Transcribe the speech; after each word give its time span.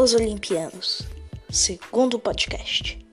Os 0.00 0.14
Olimpianos, 0.14 1.02
segundo 1.50 2.20
podcast. 2.20 3.04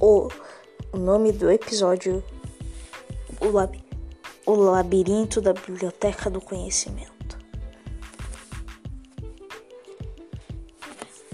O, 0.00 0.30
nome 0.94 1.30
do 1.30 1.50
episódio: 1.50 2.24
o, 3.38 3.48
lab, 3.48 3.78
o 4.46 4.54
Labirinto 4.54 5.42
da 5.42 5.52
Biblioteca 5.52 6.30
do 6.30 6.40
Conhecimento. 6.40 7.38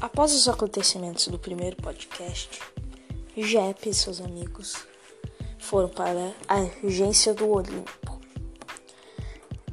Após 0.00 0.34
os 0.34 0.48
acontecimentos 0.48 1.28
do 1.28 1.38
primeiro 1.38 1.77
podcast, 1.77 2.60
Jep 3.37 3.88
e 3.88 3.95
seus 3.95 4.20
amigos 4.20 4.74
foram 5.60 5.88
para 5.88 6.34
a 6.48 6.62
agência 6.84 7.32
do 7.32 7.48
Olimpo. 7.48 8.05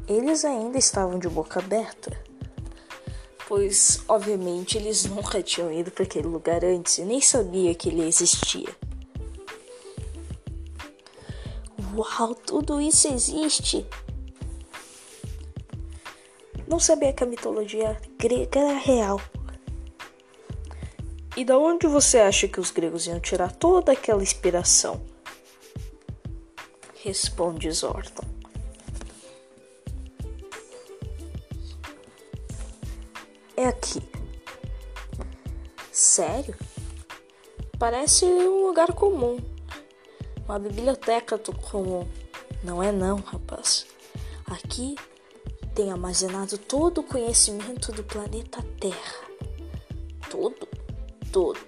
Eles 0.08 0.44
ainda 0.44 0.78
estavam 0.78 1.18
de 1.18 1.30
boca 1.30 1.60
aberta, 1.60 2.12
pois 3.48 4.04
obviamente 4.08 4.78
eles 4.78 5.06
nunca 5.06 5.42
tinham 5.42 5.72
ido 5.72 5.92
para 5.92 6.04
aquele 6.04 6.28
lugar 6.28 6.66
antes 6.66 6.98
e 6.98 7.04
nem 7.04 7.22
sabia 7.22 7.74
que 7.74 7.88
ele 7.88 8.06
existia. 8.06 8.70
Uau, 11.96 12.36
tudo 12.36 12.82
isso 12.82 13.08
existe! 13.08 13.86
Não 16.68 16.80
sabia 16.80 17.14
que 17.14 17.24
a 17.24 17.28
mitologia 17.28 17.98
grega 18.18 18.60
era 18.60 18.80
real. 18.80 19.22
E 21.38 21.46
da 21.46 21.58
onde 21.58 21.88
você 21.88 22.20
acha 22.20 22.48
que 22.48 22.60
os 22.60 22.72
gregos 22.72 23.08
iam 23.08 23.20
tirar 23.20 23.52
toda 23.52 23.92
aquela 23.92 24.22
inspiração? 24.22 25.02
Responde 27.04 27.72
Zordon. 27.72 28.33
É 33.56 33.68
aqui. 33.68 34.02
Sério? 35.92 36.56
Parece 37.78 38.26
um 38.26 38.68
lugar 38.68 38.94
comum. 38.94 39.38
Uma 40.46 40.58
biblioteca 40.58 41.38
comum. 41.38 42.08
Não 42.64 42.82
é 42.82 42.92
não, 42.92 43.18
rapaz. 43.18 43.86
Aqui 44.46 44.96
tem 45.76 45.92
armazenado 45.92 46.58
todo 46.58 47.02
o 47.02 47.04
conhecimento 47.04 47.92
do 47.92 48.04
planeta 48.04 48.64
Terra. 48.80 49.28
Todo, 50.30 50.68
todo. 51.32 51.60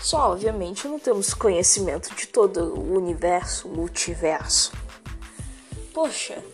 Só, 0.00 0.32
obviamente, 0.32 0.86
não 0.86 0.98
temos 0.98 1.32
conhecimento 1.32 2.14
de 2.14 2.26
todo 2.26 2.74
o 2.74 2.96
universo, 2.96 3.68
multiverso. 3.68 4.72
Poxa, 5.94 6.44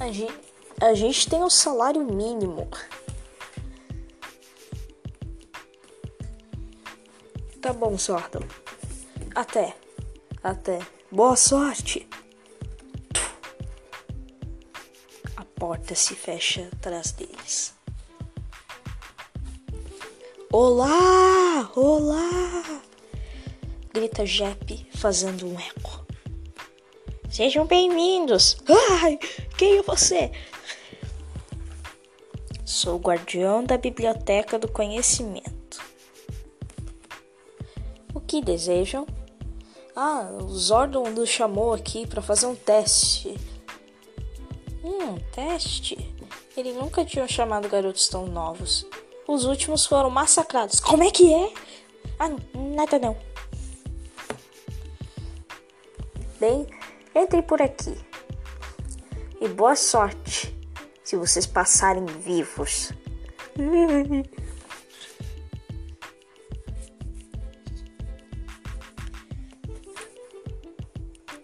a 0.00 0.10
gente, 0.10 0.34
a 0.80 0.94
gente 0.94 1.28
tem 1.28 1.40
o 1.40 1.46
um 1.46 1.50
salário 1.50 2.02
mínimo. 2.02 2.68
Tá 7.60 7.72
bom, 7.72 7.96
Sordon. 7.98 8.40
Até. 9.34 9.74
Até. 10.42 10.78
Boa 11.10 11.36
sorte. 11.36 12.08
A 15.36 15.44
porta 15.44 15.94
se 15.94 16.14
fecha 16.14 16.68
atrás 16.72 17.12
deles. 17.12 17.74
Olá! 20.52 21.70
Olá! 21.74 22.82
Grita 23.92 24.24
Jep 24.24 24.88
fazendo 24.94 25.46
um 25.46 25.58
eco. 25.58 26.06
Sejam 27.30 27.66
bem-vindos! 27.66 28.56
Ai, 29.02 29.18
quem 29.56 29.78
é 29.78 29.82
você? 29.82 30.30
Sou 32.64 32.96
o 32.96 33.00
guardião 33.00 33.64
da 33.64 33.76
Biblioteca 33.76 34.58
do 34.58 34.68
Conhecimento. 34.68 35.55
Que 38.26 38.42
desejam? 38.42 39.06
Ah, 39.94 40.28
o 40.42 40.48
Zordon 40.48 41.10
nos 41.10 41.28
chamou 41.28 41.72
aqui 41.72 42.06
para 42.06 42.20
fazer 42.20 42.46
um 42.46 42.54
teste. 42.54 43.38
Hum, 44.84 45.16
teste? 45.32 46.14
Ele 46.56 46.72
nunca 46.72 47.04
tinha 47.04 47.26
chamado 47.28 47.68
garotos 47.68 48.08
tão 48.08 48.26
novos. 48.26 48.86
Os 49.28 49.44
últimos 49.44 49.86
foram 49.86 50.10
massacrados. 50.10 50.80
Como 50.80 51.02
é 51.02 51.10
que 51.10 51.32
é? 51.32 51.52
Ah, 52.18 52.30
nada 52.54 52.98
não. 52.98 53.16
Bem, 56.38 56.66
entrem 57.14 57.42
por 57.42 57.62
aqui. 57.62 57.96
E 59.40 59.48
boa 59.48 59.76
sorte 59.76 60.54
se 61.02 61.16
vocês 61.16 61.46
passarem 61.46 62.04
vivos. 62.04 62.92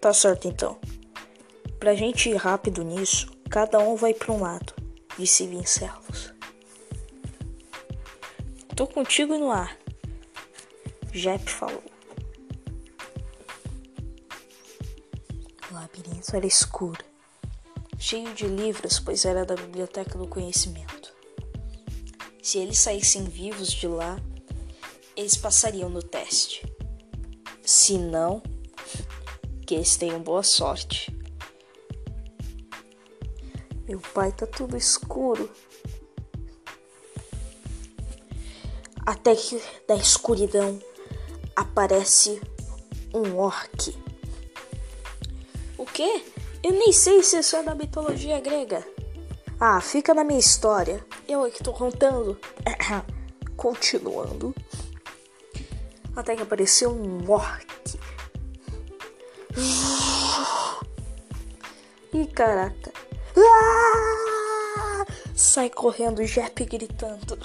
Tá 0.02 0.12
certo 0.12 0.48
então. 0.48 0.80
Pra 1.78 1.94
gente 1.94 2.28
ir 2.28 2.34
rápido 2.34 2.82
nisso, 2.82 3.30
cada 3.48 3.78
um 3.78 3.94
vai 3.94 4.12
para 4.12 4.32
um 4.32 4.40
lado, 4.40 4.74
disse 5.16 5.46
Vincelos. 5.46 6.34
Tô 8.74 8.84
contigo 8.84 9.38
no 9.38 9.52
ar. 9.52 9.78
Jep 11.12 11.48
falou. 11.48 11.84
O 15.70 15.74
labirinto 15.74 16.34
era 16.34 16.46
escuro, 16.48 17.04
cheio 17.96 18.34
de 18.34 18.48
livros, 18.48 18.98
pois 18.98 19.24
era 19.24 19.44
da 19.44 19.54
biblioteca 19.54 20.18
do 20.18 20.26
conhecimento. 20.26 21.14
Se 22.42 22.58
eles 22.58 22.78
saíssem 22.78 23.22
vivos 23.22 23.70
de 23.70 23.86
lá, 23.86 24.18
eles 25.14 25.36
passariam 25.36 25.88
no 25.88 26.02
teste. 26.02 26.66
Se 27.62 27.96
não, 27.96 28.42
que 29.66 29.74
eles 29.74 29.96
tenham 29.96 30.20
boa 30.20 30.42
sorte. 30.42 31.16
Meu 33.86 34.00
pai 34.14 34.32
tá 34.32 34.46
tudo 34.46 34.76
escuro. 34.76 35.50
Até 39.04 39.34
que 39.34 39.60
da 39.88 39.96
escuridão 39.96 40.80
aparece 41.56 42.40
um 43.12 43.36
orc. 43.36 43.96
O 45.76 45.84
quê? 45.84 46.24
Eu 46.62 46.72
nem 46.72 46.92
sei 46.92 47.22
se 47.22 47.38
isso 47.38 47.56
é 47.56 47.62
da 47.62 47.74
mitologia 47.74 48.40
grega. 48.40 48.86
Ah, 49.58 49.80
fica 49.80 50.14
na 50.14 50.24
minha 50.24 50.38
história. 50.38 51.04
Eu 51.28 51.44
é 51.44 51.50
que 51.50 51.62
tô 51.62 51.72
contando. 51.72 52.38
Continuando. 53.56 54.54
Até 56.14 56.36
que 56.36 56.42
apareceu 56.42 56.90
um 56.90 57.30
orc. 57.30 57.98
Ih, 62.12 62.26
caraca. 62.28 62.92
Ah! 63.36 65.04
Sai 65.34 65.70
correndo, 65.70 66.24
Jep 66.24 66.64
gritando 66.64 67.38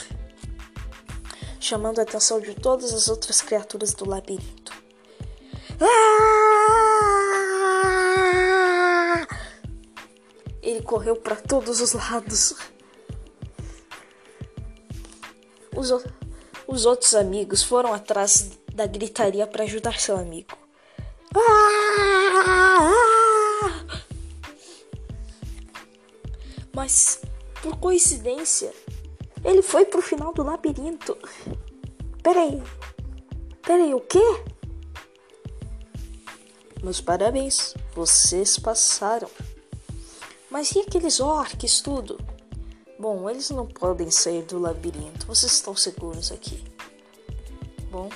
chamando 1.67 1.99
a 1.99 2.03
atenção 2.03 2.39
de 2.39 2.53
todas 2.53 2.93
as 2.93 3.09
outras 3.09 3.41
criaturas 3.41 3.93
do 3.93 4.09
labirinto. 4.09 4.71
Ah! 5.81 6.07
Ele 10.61 10.81
correu 10.81 11.17
para 11.17 11.35
todos 11.35 11.81
os 11.81 11.91
lados. 11.91 12.55
Os, 15.75 15.91
os 16.65 16.85
outros 16.85 17.13
amigos 17.13 17.61
foram 17.63 17.93
atrás 17.93 18.49
da 18.73 18.87
gritaria 18.87 19.45
para 19.45 19.65
ajudar 19.65 19.99
seu 19.99 20.15
amigo. 20.15 20.57
Ah! 21.37 23.07
Mas, 26.73 27.21
por 27.61 27.77
coincidência, 27.77 28.73
ele 29.43 29.61
foi 29.61 29.85
pro 29.85 30.01
final 30.01 30.33
do 30.33 30.43
labirinto. 30.43 31.17
Peraí. 32.21 32.61
Peraí, 33.61 33.93
o 33.93 34.01
quê? 34.01 34.21
Meus 36.83 37.01
parabéns, 37.01 37.73
vocês 37.93 38.57
passaram. 38.59 39.29
Mas 40.49 40.71
e 40.71 40.79
aqueles 40.79 41.19
orcs, 41.19 41.81
tudo? 41.81 42.17
Bom, 42.99 43.29
eles 43.29 43.49
não 43.49 43.67
podem 43.67 44.09
sair 44.09 44.43
do 44.43 44.57
labirinto. 44.59 45.27
Vocês 45.27 45.51
estão 45.53 45.75
seguros 45.75 46.31
aqui. 46.31 46.63
Bom, 47.91 48.09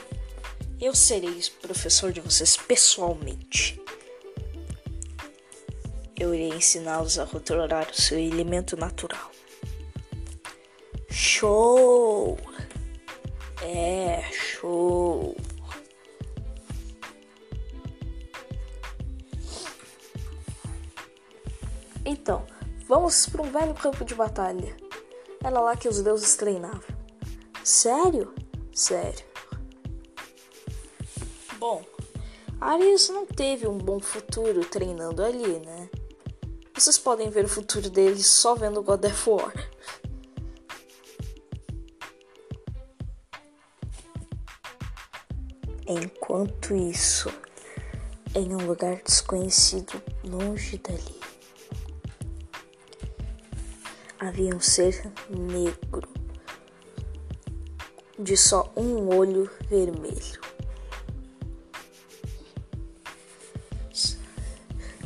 eu 0.82 0.96
serei 0.96 1.42
professor 1.62 2.12
de 2.12 2.20
vocês 2.20 2.58
pessoalmente. 2.58 3.82
Eu 6.20 6.34
irei 6.34 6.50
ensiná-los 6.50 7.18
a 7.18 7.24
rotular 7.24 7.90
o 7.90 7.94
seu 7.94 8.20
elemento 8.20 8.76
natural. 8.76 9.32
Show! 11.10 12.38
É, 13.62 14.24
show! 14.32 15.36
Então, 22.04 22.46
Vamos 22.92 23.26
para 23.26 23.42
um 23.42 23.50
velho 23.50 23.74
campo 23.74 24.04
de 24.04 24.14
batalha. 24.14 24.76
Era 25.42 25.62
lá 25.62 25.78
que 25.78 25.88
os 25.88 26.02
deuses 26.04 26.36
treinavam. 26.36 26.84
Sério? 27.64 28.36
Sério. 28.74 29.31
Bom, 31.62 31.86
Arius 32.60 33.08
não 33.10 33.24
teve 33.24 33.68
um 33.68 33.78
bom 33.78 34.00
futuro 34.00 34.66
treinando 34.66 35.24
ali, 35.24 35.60
né? 35.60 35.90
Vocês 36.74 36.98
podem 36.98 37.30
ver 37.30 37.46
o 37.46 37.48
futuro 37.48 37.88
dele 37.88 38.24
só 38.24 38.56
vendo 38.56 38.82
God 38.82 39.06
of 39.06 39.30
War. 39.30 39.54
Enquanto 45.86 46.74
isso, 46.74 47.30
em 48.34 48.56
um 48.56 48.66
lugar 48.66 49.00
desconhecido 49.04 50.02
longe 50.24 50.80
dali, 50.80 51.20
havia 54.20 54.56
um 54.56 54.60
ser 54.60 55.14
negro 55.30 56.10
de 58.18 58.36
só 58.36 58.74
um 58.76 59.16
olho 59.16 59.48
vermelho. 59.70 60.51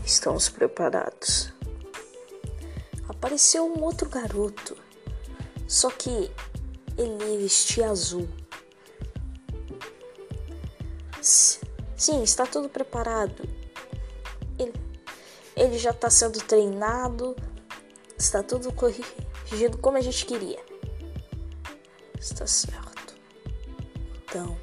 Estamos 0.05 0.49
preparados. 0.49 1.51
Apareceu 3.09 3.65
um 3.65 3.83
outro 3.83 4.07
garoto, 4.07 4.77
só 5.67 5.89
que 5.89 6.29
ele 6.95 7.37
vestia 7.39 7.89
azul. 7.89 8.29
Sim, 11.19 12.21
está 12.21 12.45
tudo 12.45 12.69
preparado. 12.69 13.49
Ele, 14.59 14.73
ele 15.55 15.79
já 15.79 15.89
está 15.89 16.07
sendo 16.11 16.37
treinado. 16.37 17.35
Está 18.15 18.43
tudo 18.43 18.71
corrigido 18.73 19.79
como 19.79 19.97
a 19.97 20.01
gente 20.01 20.23
queria. 20.27 20.63
Está 22.19 22.45
certo. 22.45 23.15
Então, 24.23 24.55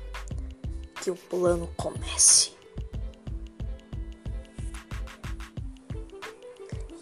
que 1.02 1.10
o 1.10 1.16
plano 1.16 1.68
comece. 1.76 2.61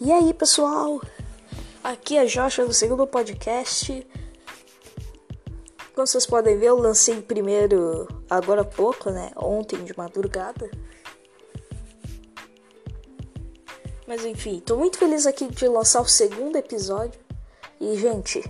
E 0.03 0.11
aí, 0.11 0.33
pessoal? 0.33 0.99
Aqui 1.83 2.17
é 2.17 2.25
Joshua 2.25 2.65
do 2.65 2.73
segundo 2.73 3.05
podcast. 3.05 4.03
Como 5.93 6.07
vocês 6.07 6.25
podem 6.25 6.57
ver, 6.57 6.69
eu 6.69 6.79
lancei 6.79 7.21
primeiro 7.21 8.07
agora 8.27 8.61
há 8.61 8.65
pouco, 8.65 9.11
né? 9.11 9.31
Ontem 9.35 9.83
de 9.83 9.95
madrugada. 9.95 10.71
Mas 14.07 14.25
enfim, 14.25 14.59
tô 14.59 14.75
muito 14.75 14.97
feliz 14.97 15.27
aqui 15.27 15.47
de 15.47 15.67
lançar 15.67 16.01
o 16.01 16.07
segundo 16.07 16.55
episódio. 16.55 17.21
E, 17.79 17.95
gente, 17.95 18.43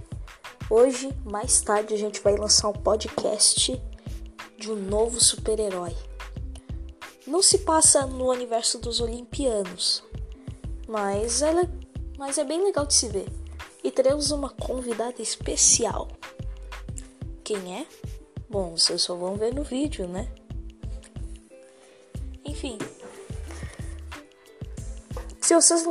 hoje, 0.69 1.13
mais 1.25 1.59
tarde, 1.59 1.94
a 1.94 1.98
gente 1.98 2.21
vai 2.21 2.38
lançar 2.38 2.69
um 2.69 2.81
podcast 2.81 3.77
de 4.57 4.71
um 4.71 4.77
novo 4.77 5.19
super-herói. 5.19 5.94
Não 7.27 7.44
se 7.44 7.57
passa 7.57 8.06
no 8.06 8.31
universo 8.31 8.80
dos 8.80 9.01
Olimpianos, 9.01 10.01
mas, 10.91 11.41
ela, 11.41 11.63
mas 12.17 12.38
é 12.38 12.43
bem 12.43 12.61
legal 12.61 12.85
de 12.85 12.93
se 12.93 13.07
ver. 13.07 13.27
E 13.81 13.89
teremos 13.89 14.29
uma 14.29 14.49
convidada 14.49 15.21
especial. 15.21 16.09
Quem 17.45 17.79
é? 17.79 17.85
Bom, 18.49 18.71
vocês 18.77 19.01
só 19.01 19.15
vão 19.15 19.38
ver 19.38 19.53
no 19.53 19.63
vídeo, 19.63 20.05
né? 20.05 20.27
Enfim. 22.43 22.77
Se 25.39 25.55
vocês 25.55 25.88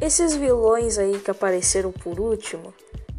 esses 0.00 0.32
vilões 0.36 0.96
aí 0.96 1.18
que 1.18 1.32
apareceram 1.32 1.90
por 1.90 2.20
último, 2.20 2.72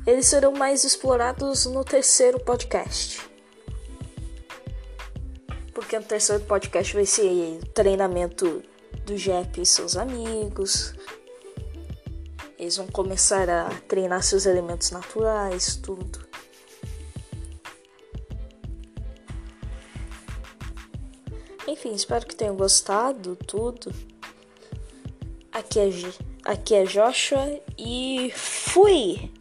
eles 0.07 0.27
serão 0.27 0.53
mais 0.53 0.85
explorados 0.85 1.65
no 1.65 1.83
terceiro 1.83 2.39
podcast. 2.39 3.29
Porque 5.73 5.99
no 5.99 6.05
terceiro 6.05 6.41
podcast 6.45 6.93
vai 6.93 7.05
ser 7.05 7.59
treinamento 7.73 8.63
do 9.09 9.17
Jep 9.17 9.59
e 9.59 9.65
seus 9.65 9.97
amigos. 9.97 10.93
Eles 12.59 12.77
vão 12.77 12.85
começar 12.87 13.49
a 13.49 13.69
treinar 13.87 14.21
seus 14.21 14.45
elementos 14.45 14.91
naturais, 14.91 15.75
tudo. 15.77 16.27
Enfim, 21.67 21.93
espero 21.93 22.27
que 22.27 22.35
tenham 22.35 22.55
gostado 22.55 23.35
tudo. 23.35 23.91
Aqui 25.51 25.79
é, 25.79 25.89
aqui 26.43 26.75
é 26.75 26.83
Joshua 26.83 27.59
e 27.77 28.31
fui! 28.35 29.31